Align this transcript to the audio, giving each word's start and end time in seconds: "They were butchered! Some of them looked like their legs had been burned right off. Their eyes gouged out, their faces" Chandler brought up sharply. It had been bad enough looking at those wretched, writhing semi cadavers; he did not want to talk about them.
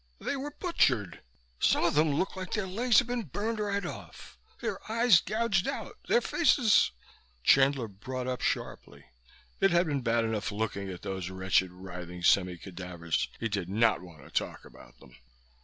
"They 0.19 0.35
were 0.35 0.49
butchered! 0.49 1.21
Some 1.59 1.83
of 1.85 1.93
them 1.93 2.09
looked 2.15 2.35
like 2.35 2.53
their 2.53 2.65
legs 2.65 2.97
had 2.97 3.05
been 3.07 3.21
burned 3.21 3.59
right 3.59 3.85
off. 3.85 4.39
Their 4.59 4.79
eyes 4.91 5.21
gouged 5.21 5.67
out, 5.67 5.95
their 6.07 6.21
faces" 6.21 6.89
Chandler 7.43 7.87
brought 7.87 8.25
up 8.25 8.41
sharply. 8.41 9.05
It 9.59 9.69
had 9.69 9.85
been 9.85 10.01
bad 10.01 10.25
enough 10.25 10.51
looking 10.51 10.89
at 10.89 11.03
those 11.03 11.29
wretched, 11.29 11.71
writhing 11.71 12.23
semi 12.23 12.57
cadavers; 12.57 13.29
he 13.39 13.47
did 13.47 13.69
not 13.69 14.01
want 14.01 14.23
to 14.23 14.31
talk 14.31 14.65
about 14.65 14.97
them. 14.99 15.17